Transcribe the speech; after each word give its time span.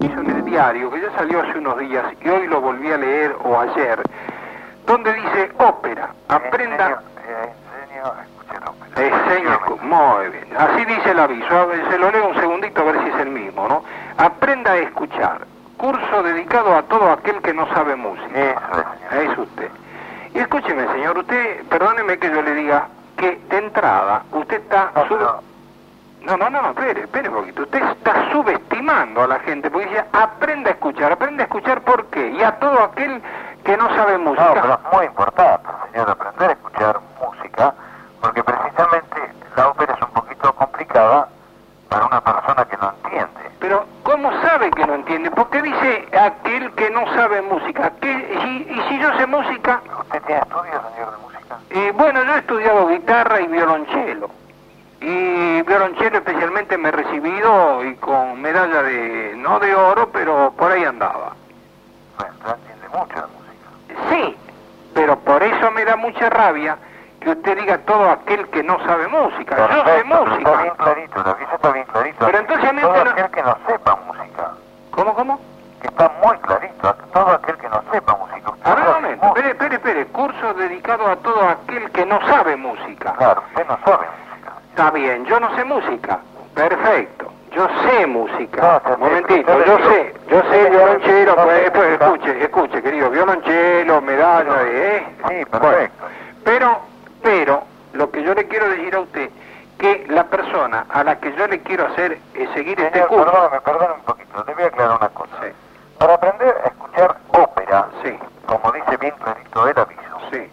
hizo 0.00 0.20
en 0.20 0.30
el 0.30 0.44
diario, 0.44 0.90
que 0.90 1.00
ya 1.00 1.10
salió 1.16 1.40
hace 1.40 1.58
unos 1.58 1.78
días 1.78 2.04
y 2.22 2.28
hoy 2.28 2.46
lo 2.46 2.60
volví 2.60 2.90
a 2.92 2.96
leer 2.96 3.36
o 3.42 3.58
ayer, 3.60 4.00
donde 4.86 5.12
dice 5.12 5.52
ópera, 5.58 6.10
aprenda... 6.28 7.02
Eh, 7.26 7.52
enseño 7.82 8.04
a 8.06 8.22
escuchar 8.22 8.68
ópera. 8.68 9.06
Enseño, 9.06 9.60
muy 9.82 10.28
bien. 10.30 10.56
Así 10.56 10.84
dice 10.84 11.10
el 11.10 11.18
aviso. 11.20 11.54
A 11.58 11.66
ver, 11.66 11.90
se 11.90 11.98
lo 11.98 12.10
leo 12.10 12.28
un 12.28 12.34
segundito 12.36 12.80
a 12.80 12.84
ver 12.84 13.02
si 13.02 13.08
es 13.10 13.16
el 13.16 13.30
mismo, 13.30 13.68
¿no? 13.68 13.84
Aprenda 14.16 14.72
a 14.72 14.76
escuchar. 14.78 15.46
Curso 15.76 16.22
dedicado 16.22 16.74
a 16.76 16.82
todo 16.82 17.12
aquel 17.12 17.40
que 17.42 17.52
no 17.54 17.68
sabe 17.74 17.94
música. 17.96 18.26
Eso 18.34 18.60
es, 18.80 19.10
señor. 19.10 19.32
Es 19.32 19.38
usted. 19.38 19.70
Y 20.34 20.38
escúcheme, 20.38 20.86
señor, 20.92 21.18
usted, 21.18 21.62
perdóneme 21.68 22.18
que 22.18 22.30
yo 22.30 22.42
le 22.42 22.54
diga 22.54 22.88
que 23.16 23.38
de 23.48 23.58
entrada 23.58 24.22
usted 24.32 24.60
está... 24.60 24.90
No, 24.94 25.06
sub- 25.06 25.42
No, 26.22 26.36
no, 26.36 26.50
no, 26.50 26.60
no, 26.60 26.70
espere, 26.70 27.02
espere 27.02 27.28
un 27.28 27.36
poquito. 27.36 27.62
Usted 27.62 27.82
está 27.82 28.30
subestimando 28.32 29.22
a 29.22 29.26
la 29.26 29.38
gente, 29.40 29.70
porque 29.70 29.88
dice, 29.88 30.04
aprenda 30.12 30.70
a 30.70 30.72
escuchar, 30.74 31.12
aprenda 31.12 31.44
a 31.44 31.46
escuchar 31.46 31.80
por 31.82 32.06
qué. 32.06 32.30
Y 32.30 32.42
a 32.42 32.58
todo 32.58 32.82
aquel 32.82 33.22
que 33.64 33.76
no 33.76 33.88
sabe 33.94 34.18
música. 34.18 34.44
No, 34.46 34.54
pero 34.54 34.74
es 34.74 34.92
muy 34.92 35.06
importante, 35.06 35.68
señor, 35.92 36.10
aprender 36.10 36.50
a 36.50 36.52
escuchar 36.52 37.00
música, 37.20 37.74
porque 38.20 38.42
precisamente 38.44 39.16
la 39.56 39.68
ópera 39.68 39.94
es 39.94 40.02
un 40.02 40.10
poquito 40.10 40.54
complicada 40.54 41.28
para 41.88 42.06
una 42.06 42.20
persona 42.20 42.64
que 42.64 42.76
no 42.76 42.92
entiende. 43.04 43.50
Pero, 43.60 43.86
¿cómo 44.02 44.30
sabe 44.42 44.70
que 44.70 44.86
no 44.86 44.94
entiende? 44.94 45.30
Porque 45.30 45.60
dice 45.62 46.08
aquel 46.18 46.72
que 46.72 46.90
no 46.90 47.06
sabe 47.14 47.42
música. 47.42 47.92
¿Qué, 48.00 48.10
y, 48.10 48.72
y 48.72 48.88
si 48.88 48.98
yo 48.98 49.16
sé 49.16 49.26
música? 49.26 49.80
¿Usted 50.00 50.22
tiene 50.22 50.40
estudios, 50.40 50.82
señor, 50.94 51.10
de 51.10 51.18
música? 51.18 51.58
Y 51.70 51.90
bueno, 51.92 52.24
yo 52.24 52.34
he 52.34 52.38
estudiado 52.38 52.88
guitarra 52.88 53.40
y 53.40 53.46
violonchelo. 53.48 54.30
Y 55.00 55.62
violonchelo 55.62 56.18
especialmente 56.18 56.78
me 56.78 56.88
he 56.88 56.92
y 57.84 57.94
con 57.96 58.40
medalla 58.42 58.82
de, 58.82 59.34
no 59.36 59.58
de 59.58 59.74
oro, 59.74 60.08
pero 60.12 60.52
por 60.56 60.70
ahí 60.72 60.84
andaba. 60.84 61.32
Bueno, 62.18 62.34
usted 62.38 62.54
entiende 62.54 62.88
mucho 62.88 63.14
de 63.14 63.26
música. 63.28 64.10
Sí, 64.10 64.36
pero 64.94 65.18
por 65.20 65.42
eso 65.42 65.70
me 65.70 65.84
da 65.84 65.96
mucha 65.96 66.28
rabia 66.30 66.76
que 67.20 67.30
usted 67.30 67.58
diga 67.58 67.78
todo 67.78 68.10
aquel 68.10 68.48
que 68.48 68.62
no 68.62 68.78
sabe 68.84 69.08
música. 69.08 69.56
Yo 69.56 69.66
sé 69.66 69.68
pero 69.68 69.78
Está 69.78 69.94
bien 69.94 70.08
música. 70.08 70.74
clarito, 70.76 71.22
lo 71.22 71.36
que 71.36 71.44
está 71.44 71.70
bien 71.72 71.86
clarito. 71.86 72.26
Pero 72.26 72.38
entonces 72.38 72.80
todo 72.80 73.04
no- 73.04 73.10
aquel 73.10 73.30
que 73.30 73.42
no 73.42 73.56
sepa 73.66 73.96
música, 74.06 74.50
¿Cómo, 74.90 75.14
cómo? 75.14 75.40
que 75.80 75.86
está 75.88 76.12
muy 76.24 76.36
clarito, 76.38 76.94
todo 77.12 77.30
aquel 77.32 77.56
que 77.56 77.68
no 77.68 77.82
sepa 77.92 78.14
música. 78.16 78.50
Usted 78.50 78.70
A 78.70 78.74
ver, 78.74 78.86
un 78.88 78.94
momento, 78.94 79.26
música. 79.26 79.48
espere, 79.48 79.50
espere, 79.50 79.74
espere. 79.76 80.06
Curso 80.06 80.54
dedicado 80.54 81.06
a 81.08 81.16
todo 81.16 81.48
aquel 81.48 81.90
que 81.92 82.04
no 82.06 82.20
sabe 82.26 82.56
música. 82.56 83.14
Claro, 83.14 83.42
usted 83.48 83.66
no 83.66 83.78
sabe 83.84 84.06
música. 84.06 84.52
Está 84.70 84.90
bien, 84.90 85.24
yo 85.24 85.40
no 85.40 85.54
sé 85.56 85.64
música. 85.64 86.18
Perfecto. 86.54 87.32
Yo 87.52 87.66
sé 87.82 88.06
música. 88.06 88.60
No, 88.60 88.80
se- 88.88 88.94
Un 88.94 89.00
momentito, 89.00 89.52
se- 89.52 89.57
yo 89.68 89.78
sé, 89.90 90.14
yo 90.30 90.42
sé 90.50 90.70
violonchelo, 90.70 91.34
pues, 91.36 91.62
se- 91.64 91.70
pues, 91.70 92.00
escuche, 92.00 92.42
escuche, 92.44 92.82
querido, 92.82 93.10
violonchelo, 93.10 94.00
medalla, 94.00 94.62
¿eh? 94.64 95.06
Sí, 95.28 95.44
perfecto. 95.44 96.04
pero, 96.44 96.80
pero, 97.22 97.62
lo 97.92 98.10
que 98.10 98.22
yo 98.22 98.34
le 98.34 98.46
quiero 98.48 98.68
decir 98.70 98.94
a 98.94 99.00
usted, 99.00 99.30
que 99.78 100.06
la 100.08 100.24
persona 100.24 100.86
a 100.90 101.04
la 101.04 101.16
que 101.20 101.32
yo 101.34 101.46
le 101.46 101.60
quiero 101.62 101.86
hacer 101.86 102.18
es 102.34 102.50
seguir 102.50 102.80
este 102.80 103.00
curso. 103.06 103.24
perdóname, 103.26 103.60
perdóname 103.60 103.94
un 103.94 104.00
poquito, 104.02 104.44
le 104.46 104.54
voy 104.54 104.64
a 104.64 104.66
aclarar 104.66 104.96
una 104.98 105.08
cosa. 105.10 105.32
Sí, 105.42 105.48
Para 105.98 106.14
aprender 106.14 106.56
a 106.64 106.68
escuchar 106.68 107.16
ópera, 107.28 107.86
sí, 108.02 108.18
como 108.46 108.72
dice 108.72 108.96
bien 108.96 109.14
clarito 109.22 109.68
el 109.68 109.78
aviso, 109.78 110.02
sí. 110.32 110.50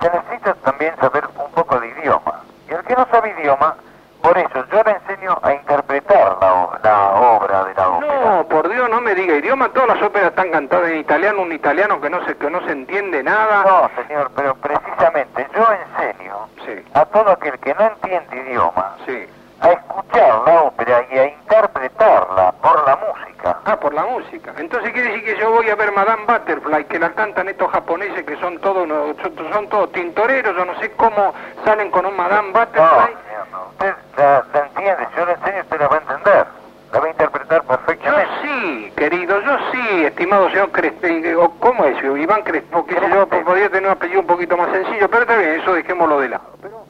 se 0.00 0.10
necesita 0.10 0.54
también 0.64 0.94
saber 1.00 1.24
un 1.38 1.50
poco 1.52 1.78
de 1.80 1.88
idioma. 1.88 2.40
Y 2.68 2.72
el 2.74 2.82
que 2.84 2.94
no 2.94 3.06
sabe 3.10 3.34
idioma, 3.40 3.76
por 4.22 4.36
eso 4.36 4.64
yo 4.70 4.82
le 4.82 4.90
enseño 4.92 5.38
a 5.42 5.54
interpretar 5.54 6.36
la, 6.40 6.52
o- 6.54 6.78
la 6.82 7.10
obra 7.14 7.64
de 7.64 7.74
la 7.74 7.88
ópera. 7.88 8.24
No, 8.24 8.44
por 8.48 8.68
Dios, 8.68 8.90
no 8.90 9.00
me 9.00 9.14
diga 9.14 9.34
idioma, 9.48 9.68
todas 9.70 9.88
las 9.88 10.02
óperas 10.02 10.28
están 10.28 10.50
cantadas 10.50 10.90
en 10.90 10.98
italiano, 10.98 11.40
un 11.40 11.52
italiano 11.52 11.98
que 12.02 12.10
no 12.10 12.22
se, 12.26 12.36
que 12.36 12.50
no 12.50 12.60
se 12.66 12.72
entiende 12.72 13.22
nada. 13.22 13.62
No, 13.64 13.90
señor, 14.06 14.30
pero 14.36 14.54
precisamente 14.56 15.46
yo 15.54 15.66
enseño 15.72 16.48
Sí, 16.66 16.84
a 16.92 17.04
todo 17.06 17.30
aquel 17.30 17.58
que 17.58 17.72
no 17.74 17.80
entiende 17.86 18.36
idioma 18.50 18.94
sí. 19.06 19.26
a 19.62 19.68
escuchar 19.70 20.42
la 20.46 20.62
ópera 20.64 21.02
y 21.10 21.18
a 21.18 21.24
interpretarla 21.28 22.52
por 22.52 22.86
la 22.86 22.96
música. 22.96 23.56
Ah, 23.64 23.76
por 23.80 23.94
la 23.94 24.04
música. 24.04 24.52
Entonces 24.58 24.92
quiere 24.92 25.08
decir 25.12 25.24
que 25.24 25.40
yo 25.40 25.50
voy 25.50 25.70
a 25.70 25.74
ver 25.76 25.92
Madame 25.92 26.24
Butterfly, 26.26 26.84
que 26.84 26.98
la 26.98 27.10
cantan 27.12 27.48
estos 27.48 27.70
japoneses 27.70 28.24
que 28.26 28.36
son 28.36 28.58
todos 28.58 28.86
son, 28.86 29.68
todos 29.70 29.92
tintoreros, 29.92 30.54
yo 30.56 30.64
no 30.66 30.78
sé 30.78 30.90
cómo 30.92 31.32
salen 31.64 31.90
con 31.90 32.04
un 32.04 32.14
Madame 32.16 32.52
No, 32.52 32.58
Butterfly. 32.60 33.16
señor, 33.26 33.48
no. 33.50 33.62
Usted 33.70 33.94
la, 34.18 34.44
la 34.52 34.60
entiende, 34.66 35.08
yo 35.16 35.24
le 35.24 35.32
enseño, 35.32 35.60
usted 35.62 35.80
la 35.80 35.88
va 35.88 35.96
a 35.96 36.00
entender. 36.00 36.46
La 36.92 37.00
va 37.00 37.06
a 37.06 37.10
interpretar 37.10 37.62
Yo 37.62 37.68
perfectamente. 37.68 38.47
Sí, 38.60 38.92
querido, 38.96 39.40
yo 39.40 39.56
sí, 39.72 40.04
estimado 40.04 40.48
señor 40.50 40.70
Crespo, 40.70 41.06
o 41.42 41.50
¿cómo 41.60 41.84
es? 41.84 41.96
Iván 42.02 42.42
Crespo, 42.42 42.86
qué 42.86 42.94
sé 42.94 43.08
yo, 43.10 43.26
podría 43.28 43.68
tener 43.68 43.84
un 43.86 43.92
apellido 43.96 44.20
un 44.20 44.26
poquito 44.26 44.56
más 44.56 44.70
sencillo, 44.70 45.08
pero 45.08 45.22
está 45.22 45.36
bien, 45.36 45.60
eso 45.60 45.72
dejémoslo 45.74 46.20
de 46.20 46.28
lado. 46.30 46.44
Pero, 46.62 46.84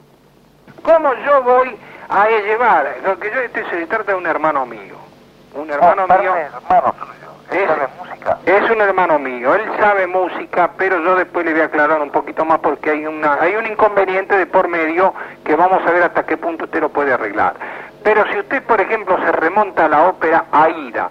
¿cómo 0.83 1.13
yo 1.25 1.43
voy 1.43 1.75
a 2.09 2.27
llevar? 2.29 2.95
Lo 3.05 3.19
que 3.19 3.31
yo, 3.31 3.39
este 3.41 3.63
se 3.69 3.85
trata 3.87 4.11
de 4.11 4.17
un 4.17 4.25
hermano 4.27 4.65
mío, 4.65 4.95
un 5.55 5.69
hermano 5.69 6.07
no, 6.07 6.17
mío. 6.17 6.35
hermano 6.35 6.93
Es- 7.51 7.67
sabe 7.67 7.87
música. 7.99 8.37
Es 8.45 8.69
un 8.69 8.81
hermano 8.81 9.17
mío, 9.19 9.55
él 9.55 9.63
sabe 9.79 10.05
música, 10.07 10.69
pero 10.77 10.99
yo 11.03 11.15
después 11.15 11.45
le 11.45 11.53
voy 11.53 11.61
a 11.61 11.65
aclarar 11.65 11.99
un 12.01 12.11
poquito 12.11 12.45
más 12.45 12.59
porque 12.59 12.91
hay 12.91 13.05
una 13.07 13.33
hay 13.41 13.55
un 13.55 13.65
inconveniente 13.65 14.37
de 14.37 14.45
por 14.45 14.67
medio 14.67 15.13
que 15.43 15.55
vamos 15.55 15.81
a 15.85 15.91
ver 15.91 16.03
hasta 16.03 16.25
qué 16.25 16.37
punto 16.37 16.65
usted 16.65 16.79
lo 16.81 16.89
puede 16.89 17.11
arreglar. 17.13 17.53
Pero 18.03 18.23
si 18.31 18.37
usted, 18.39 18.61
por 18.63 18.79
ejemplo, 18.79 19.17
se 19.25 19.31
remonta 19.31 19.85
a 19.85 19.89
la 19.89 20.07
ópera 20.07 20.45
Aida, 20.51 21.09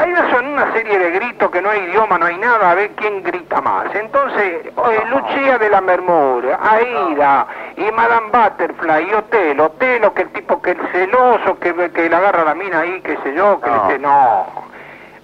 Aida 0.00 0.30
son 0.30 0.46
una 0.46 0.72
serie 0.72 0.98
de 0.98 1.10
gritos 1.10 1.50
que 1.50 1.60
no 1.60 1.68
hay 1.70 1.80
idioma, 1.80 2.16
no 2.18 2.26
hay 2.26 2.38
nada, 2.38 2.70
a 2.70 2.74
ver 2.74 2.90
quién 2.92 3.22
grita 3.22 3.60
más. 3.60 3.94
Entonces, 3.94 4.66
eh, 4.66 5.58
de 5.58 5.68
la 5.68 5.80
Mermur, 5.80 6.44
Aida 6.62 7.46
y 7.76 7.90
Madame 7.92 8.28
Butterfly 8.32 9.10
y 9.10 9.14
Otelo, 9.14 9.66
Otelo 9.66 10.14
que 10.14 10.22
el 10.22 10.30
tipo 10.30 10.62
que 10.62 10.70
es 10.70 10.78
celoso, 10.92 11.58
que, 11.58 11.74
que 11.92 12.08
le 12.08 12.16
agarra 12.16 12.44
la 12.44 12.54
mina 12.54 12.80
ahí, 12.80 13.00
qué 13.02 13.16
sé 13.22 13.34
yo, 13.34 13.60
que 13.60 13.68
No. 13.68 13.76
le 13.76 13.82
dice, 13.82 13.98
no. 13.98 14.46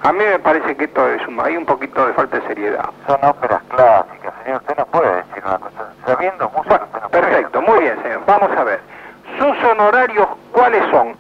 A 0.02 0.12
mí 0.12 0.18
me 0.18 0.38
parece 0.40 0.76
que 0.76 0.84
esto 0.84 1.08
es 1.08 1.26
un, 1.26 1.40
hay 1.40 1.56
un 1.56 1.64
poquito 1.64 2.06
de 2.06 2.12
falta 2.12 2.38
de 2.38 2.46
seriedad. 2.46 2.84
Son 3.06 3.18
óperas 3.24 3.62
clásicas, 3.70 4.34
señor. 4.44 4.60
Usted 4.60 4.76
no 4.76 4.86
puede 4.86 5.16
decir 5.16 5.42
una 5.46 5.58
cosa. 5.58 5.92
Sabiendo 6.04 6.50
música, 6.50 6.68
Bueno, 6.68 6.84
usted 6.84 7.00
no 7.02 7.08
puede. 7.08 7.22
perfecto, 7.22 7.62
muy 7.62 7.80
bien, 7.80 8.02
señor. 8.02 8.20
Vamos 8.26 8.50
a 8.56 8.64
ver. 8.64 8.80
¿Sus 9.38 9.64
honorarios 9.70 10.28
cuáles 10.52 10.82
son? 10.90 11.16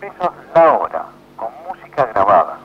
Pesos 0.00 0.30
la 0.54 0.72
hora, 0.72 1.02
música 1.92 2.12
grabada. 2.12 2.58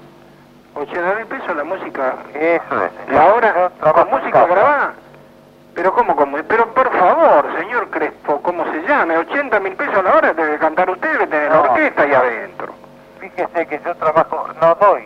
80 0.75 1.15
mil 1.15 1.25
pesos 1.25 1.55
la 1.55 1.63
música. 1.63 2.13
Eso 2.33 2.83
es, 2.85 2.91
señor. 3.05 3.13
¿La 3.13 3.33
hora 3.33 3.69
trabajo 3.79 4.01
con 4.09 4.09
música 4.19 4.31
casa. 4.41 4.53
grabada? 4.53 4.93
Pero 5.75 5.93
¿cómo, 5.93 6.15
cómo? 6.15 6.37
Pero 6.47 6.67
por 6.73 6.91
favor, 6.91 7.45
señor 7.59 7.89
Crespo, 7.89 8.41
¿cómo 8.41 8.63
se 8.71 8.81
llame? 8.87 9.17
80 9.17 9.59
mil 9.59 9.73
pesos 9.75 10.03
la 10.03 10.15
hora 10.15 10.33
debe 10.33 10.57
cantar 10.57 10.89
usted, 10.89 11.11
debe 11.11 11.27
tener 11.27 11.51
No, 11.51 11.61
orquesta 11.61 12.01
ahí 12.03 12.09
no. 12.11 12.17
adentro. 12.17 12.73
Fíjese 13.19 13.67
que 13.67 13.79
yo 13.85 13.95
trabajo, 13.95 14.47
no 14.61 14.75
doy, 14.75 15.03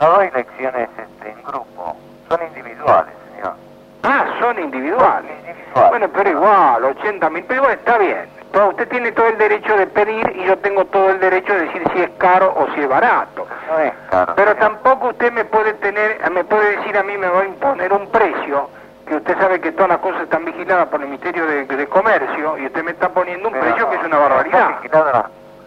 no 0.00 0.10
doy 0.12 0.30
lecciones 0.30 0.88
este, 0.98 1.30
en 1.30 1.42
grupo, 1.42 1.96
son 2.28 2.40
individuales, 2.46 3.12
señor. 3.34 3.54
Ah, 4.02 4.24
son 4.40 4.58
individuales. 4.58 5.30
Individuales. 5.40 5.90
Bueno, 5.90 6.08
pero 6.14 6.30
igual, 6.30 6.84
80 6.84 7.30
mil 7.30 7.44
pesos 7.44 7.68
está 7.70 7.98
bien. 7.98 8.28
Todo- 8.52 8.68
usted 8.70 8.88
tiene 8.88 9.12
todo 9.12 9.26
el 9.28 9.38
derecho 9.38 9.76
de 9.76 9.86
pedir 9.86 10.32
y 10.36 10.44
yo 10.44 10.58
tengo 10.58 10.84
todo 10.86 11.10
el 11.10 11.20
derecho 11.20 11.52
de 11.54 11.60
decir 11.66 11.82
si 11.94 12.02
es 12.02 12.10
caro 12.18 12.52
o 12.56 12.66
si 12.74 12.80
es 12.80 12.88
barato. 12.88 13.46
No 13.68 13.78
es 13.78 13.92
caro. 14.10 14.34
Pero 14.34 14.56
tampoco 14.56 15.08
usted 15.10 15.32
me 15.32 15.44
puede 15.44 15.74
tener, 15.74 16.28
me 16.30 16.44
puede 16.44 16.76
decir 16.78 16.96
a 16.98 17.02
mí, 17.04 17.16
me 17.16 17.28
va 17.28 17.40
a 17.42 17.44
imponer 17.44 17.92
un 17.92 18.08
precio, 18.10 18.68
que 19.06 19.16
usted 19.16 19.38
sabe 19.38 19.60
que 19.60 19.72
todas 19.72 19.88
las 19.90 19.98
cosas 19.98 20.22
están 20.22 20.44
vigiladas 20.44 20.88
por 20.88 21.00
el 21.00 21.06
Ministerio 21.08 21.46
de, 21.46 21.64
de 21.64 21.86
Comercio 21.86 22.58
y 22.58 22.66
usted 22.66 22.82
me 22.82 22.90
está 22.92 23.08
poniendo 23.10 23.48
un 23.48 23.54
Pero 23.54 23.64
precio 23.66 23.84
no, 23.84 23.90
que 23.90 23.96
es 23.96 24.04
una 24.04 24.18
barbaridad. 24.18 24.68
vigilada 24.82 25.12
las, 25.12 25.24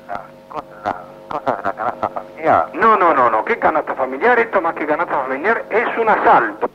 las 0.07 0.19
cosas, 0.49 0.65
las 0.83 0.95
cosas 1.29 1.57
de 1.57 1.63
la 1.63 1.73
canasta 1.73 2.09
familiar. 2.09 2.67
No, 2.73 2.97
no, 2.97 3.13
no, 3.13 3.29
no, 3.29 3.45
¿qué 3.45 3.59
canasta 3.59 3.95
familiar? 3.95 4.39
Esto 4.39 4.61
más 4.61 4.75
que 4.75 4.85
canasta 4.85 5.13
familiar 5.23 5.63
es 5.69 5.97
un 5.97 6.09
asalto. 6.09 6.69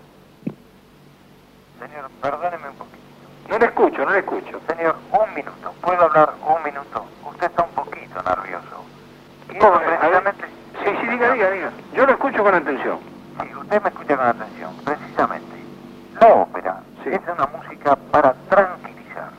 Señor, 1.79 2.11
perdóneme. 2.23 2.68
No 3.59 3.63
le 3.65 3.71
escucho, 3.71 4.05
no 4.05 4.13
le 4.13 4.19
escucho. 4.21 4.63
Señor, 4.69 5.01
un 5.11 5.35
minuto. 5.35 5.75
¿Puedo 5.81 6.01
hablar 6.05 6.33
un 6.47 6.63
minuto? 6.63 7.05
Usted 7.25 7.47
está 7.49 7.65
un 7.65 7.73
poquito 7.73 8.23
nervioso. 8.23 8.87
Y 9.49 9.59
¿Cómo? 9.59 9.81
eso 9.81 9.85
precisamente... 9.85 10.45
Sí, 10.85 10.97
sí, 11.01 11.07
diga, 11.09 11.33
diga, 11.33 11.51
diga. 11.51 11.73
Yo 11.91 12.07
lo 12.07 12.13
escucho 12.13 12.45
con 12.45 12.55
atención. 12.55 13.01
Si 13.43 13.53
usted 13.57 13.83
me 13.83 13.89
escucha 13.89 14.17
con 14.17 14.27
atención, 14.27 14.71
precisamente, 14.85 15.67
la 16.21 16.29
ópera 16.35 16.83
Sí. 17.03 17.11
es 17.11 17.21
una 17.27 17.49
música 17.53 17.97
para 18.13 18.33
tranquilizar. 18.49 19.33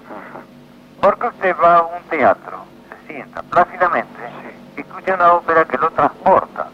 Porque 1.02 1.28
usted 1.28 1.56
va 1.64 1.78
a 1.78 1.84
un 1.84 2.04
teatro, 2.10 2.66
se 2.90 3.14
sienta 3.14 3.42
plácidamente, 3.44 4.20
escucha 4.76 5.14
una 5.16 5.32
ópera 5.36 5.64
que 5.64 5.78
lo 5.78 5.90
transporta. 5.92 6.70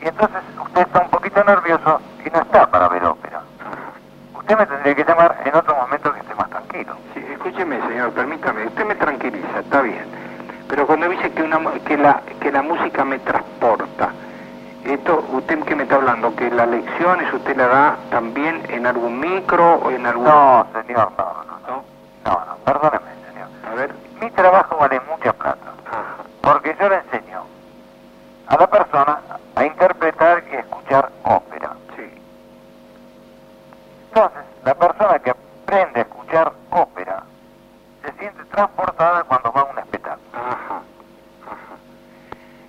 Y 0.00 0.08
entonces 0.08 0.40
usted 0.64 0.80
está 0.80 1.00
un 1.00 1.10
poquito 1.10 1.44
nervioso 1.44 2.00
y 2.24 2.30
no 2.30 2.40
está 2.40 2.70
para. 2.70 2.89
Tendría 4.82 5.04
que 5.04 5.12
llamar 5.12 5.36
en 5.44 5.54
otro 5.54 5.76
momento 5.76 6.10
que 6.10 6.20
esté 6.20 6.34
más 6.36 6.48
tranquilo. 6.48 6.94
Sí, 7.12 7.22
escúcheme, 7.32 7.82
señor, 7.82 8.12
permítame. 8.12 8.66
Usted 8.66 8.86
me 8.86 8.94
tranquiliza, 8.94 9.60
está 9.60 9.82
bien. 9.82 10.06
Pero 10.68 10.86
cuando 10.86 11.06
dice 11.10 11.30
que, 11.32 11.42
una, 11.42 11.60
que, 11.84 11.98
la, 11.98 12.22
que 12.40 12.50
la 12.50 12.62
música 12.62 13.04
me 13.04 13.18
transporta. 13.18 14.10
Esto, 14.86 15.22
usted 15.32 15.62
que 15.64 15.76
me 15.76 15.82
está 15.82 15.96
hablando, 15.96 16.34
que 16.34 16.50
las 16.50 16.66
lecciones 16.66 17.30
usted 17.34 17.58
la 17.58 17.66
da 17.66 17.96
también 18.08 18.62
en 18.70 18.86
algún 18.86 19.20
micro 19.20 19.74
o 19.74 19.90
en 19.90 20.06
algún... 20.06 20.24
No, 20.24 20.66
señor, 20.72 21.12
no, 21.18 21.24
no, 21.24 21.44
no. 21.44 21.58
¿No? 21.68 21.84
No, 22.24 22.44
no, 22.46 22.56
perdóneme, 22.64 23.10
señor. 23.28 23.48
A 23.70 23.74
ver. 23.74 23.94
Mi 24.18 24.30
trabajo 24.30 24.78
vale 24.78 24.98
mucha 25.10 25.34
plata, 25.34 25.72
Ajá. 25.86 26.24
porque 26.40 26.74
yo 26.80 26.88
le 26.88 26.96
enseño 26.96 27.42
a 28.46 28.56
la 28.56 28.66
persona 28.66 29.18
a 29.56 29.64
interpretar 29.66 30.42
y 30.50 30.56
escuchar 30.56 31.10
ópera. 31.24 31.72
Sí. 31.96 32.10
Entonces, 34.08 34.49
la 34.64 34.74
persona 34.74 35.18
que 35.18 35.30
aprende 35.30 36.00
a 36.00 36.02
escuchar 36.02 36.52
ópera 36.70 37.22
se 38.04 38.12
siente 38.18 38.44
transportada 38.46 39.24
cuando 39.24 39.52
va 39.52 39.60
a 39.62 39.64
un 39.64 39.78
espectáculo. 39.78 40.28
Ajá. 40.32 40.80
Ajá. 41.46 41.74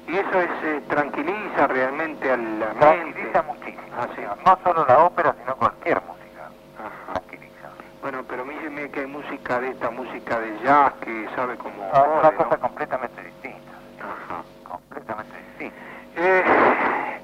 Y 0.08 0.18
eso 0.18 0.40
es, 0.42 0.50
eh, 0.64 0.82
tranquiliza 0.90 1.68
realmente 1.68 2.32
a 2.32 2.38
la 2.38 2.70
Tranquiliza 2.74 3.42
mente. 3.42 3.42
muchísimo, 3.44 3.82
Ah, 3.98 4.08
sí. 4.16 4.22
No 4.46 4.60
solo 4.64 4.86
la 4.86 5.00
ópera, 5.06 5.36
sino 5.40 5.56
cualquier 5.56 6.02
música. 6.02 6.50
Ajá. 6.80 7.14
Tranquiliza. 7.14 7.70
Bueno, 8.02 8.24
pero 8.28 8.46
míseme 8.46 8.90
que 8.90 9.02
hay 9.02 9.08
música 9.08 9.60
de 9.60 9.70
esta 9.70 9.90
música 9.92 10.40
de 10.40 10.60
jazz 10.64 10.94
que 11.02 11.30
sabe 11.36 11.56
cómo... 11.58 11.84
Es 11.94 12.20
una 12.20 12.32
cosa 12.32 12.58
completamente 12.58 13.22
distinta, 13.24 13.72
señor. 13.90 14.10
Ajá. 14.12 14.44
Completamente 14.70 15.38
distinta. 15.38 15.76
Eh, 16.18 16.44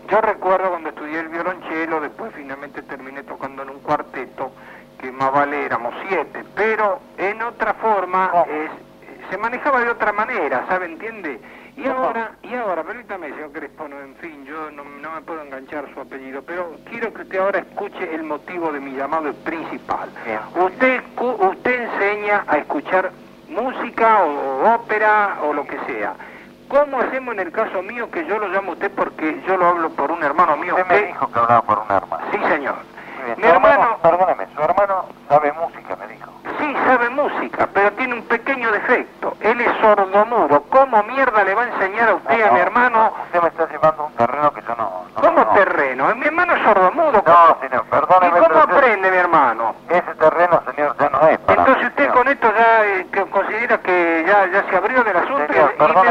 yo 0.10 0.22
recuerdo 0.38 0.70
cuando 0.70 0.90
estudié 0.90 1.20
el 1.20 1.30
violonchelo, 1.30 2.00
después 2.00 2.32
finalmente 2.36 2.84
terminé 2.84 3.24
tocando 3.24 3.64
en 3.64 3.72
un 3.72 3.80
cuarteto, 3.80 4.52
que 5.00 5.12
más 5.12 5.32
vale 5.32 5.66
éramos 5.66 5.94
siete, 6.08 6.44
pero 6.56 7.00
en 7.18 7.42
otra 7.42 7.74
forma 7.76 8.30
¿Cómo? 8.32 8.46
es- 8.46 9.30
se 9.32 9.38
manejaba 9.38 9.82
de 9.82 9.90
otra 9.90 10.14
manera, 10.14 10.64
¿sabe? 10.70 10.86
¿Entiende? 10.86 11.40
Y 11.76 11.86
ahora, 11.88 12.32
y 12.44 12.54
ahora, 12.56 12.84
permítame, 12.84 13.30
señor 13.32 13.52
Crespo, 13.52 13.88
no, 13.88 14.00
en 14.00 14.16
fin, 14.16 14.46
yo 14.46 14.70
no, 14.72 14.84
no 14.84 15.12
me 15.12 15.22
puedo 15.22 15.42
enganchar 15.42 15.86
su 15.94 16.00
apellido, 16.02 16.42
pero 16.44 16.76
quiero 16.90 17.12
que 17.14 17.24
usted 17.24 17.40
ahora 17.40 17.60
escuche 17.60 18.14
el 18.16 18.24
motivo 18.24 18.72
de 18.72 18.80
mi 18.80 18.92
llamado 18.94 19.34
principal. 19.44 20.10
Bien. 20.26 20.40
Usted, 20.56 21.02
usted 21.20 21.82
enseña 21.82 22.46
a 22.48 22.58
escuchar 22.58 23.12
música 23.50 24.24
o, 24.24 24.30
o 24.64 24.76
ópera 24.76 25.40
o 25.44 25.54
lo 25.54 25.66
que 25.66 25.78
sea. 25.88 26.14
¿Cómo 26.68 27.00
hacemos 27.00 27.34
en 27.34 27.40
el 27.40 27.52
caso 27.52 27.82
mío 27.82 28.10
que 28.12 28.26
yo 28.26 28.38
lo 28.40 28.48
llamo 28.50 28.72
a 28.72 28.74
usted 28.74 28.92
porque 28.92 29.42
yo 29.48 29.56
lo 29.58 29.68
hablo 29.68 29.90
por 29.92 30.12
un 30.12 30.22
hermano 30.24 30.58
mío? 30.58 30.76
Usted, 30.76 30.88
me 30.88 30.98
eh, 30.98 31.08
dijo 31.08 31.32
que 31.32 31.40
hablaba 31.40 31.62
por 31.62 31.80
un 31.80 31.92
hermano. 31.92 32.24
Sí, 32.32 32.38
señor. 32.50 32.76
Mi 33.36 33.44
hermano, 33.44 33.74
hermano, 33.74 33.98
perdóneme, 34.02 34.48
su 34.56 34.62
hermano 34.62 35.06
sabe 35.28 35.52
música, 35.52 35.96
me 35.98 36.08
dijo. 36.08 36.32
Sí, 36.58 36.74
sabe 36.86 37.10
música, 37.10 37.68
pero 37.74 37.92
tiene 37.94 38.14
un 38.14 38.24
pequeño 38.24 38.72
defecto. 38.72 39.36
Él 39.42 39.60
es 39.60 39.72
sordomudo. 39.82 40.64
¿Cómo 40.70 41.04
mierda 41.04 41.44
le 41.44 41.54
va 41.54 41.64
a 41.64 41.68
enseñar 41.68 42.10
a 42.10 42.16
usted, 42.16 42.42
a 42.42 42.52
mi 42.52 42.60
hermano? 42.60 43.12
Usted 43.26 43.42
me 43.42 43.48
está 43.50 43.68
llevando 43.68 44.06
un 44.06 44.14
terreno 44.14 44.54
que 44.54 44.62
yo 44.62 44.76
no... 44.78 45.06
¿Cómo 45.16 45.46
terreno? 45.54 46.16
Mi 46.16 46.26
hermano 46.26 46.56
es 46.56 46.64
sordomudo. 46.64 47.24
No, 47.26 47.58
señor, 47.60 47.86
perdóneme. 47.86 48.40
¿Y 48.40 48.44
cómo 48.44 48.60
aprende, 48.60 49.12
mi 49.12 49.18
hermano? 49.18 49.76
Ese 49.90 50.16
terreno, 50.16 50.64
señor, 50.74 50.96
ya 50.98 51.10
no 51.10 51.28
es 51.28 51.38
para 51.40 51.62
Entonces 51.62 51.88
usted 51.88 52.10
con 52.14 52.28
esto 52.30 52.54
ya 52.58 52.86
eh, 52.86 53.08
considera 53.30 53.78
que 53.80 54.26
ya, 54.26 54.46
ya 54.48 54.64
se 54.70 54.76
abrió 54.78 55.04
del 55.04 55.18
asunto 55.18 55.54
señor, 55.54 55.76
y, 55.78 55.84
y 55.84 55.88
mi 55.88 56.08